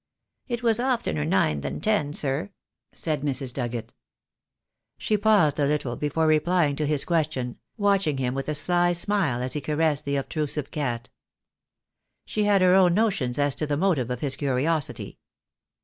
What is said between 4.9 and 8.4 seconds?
She paused a little before replying to his question, watching him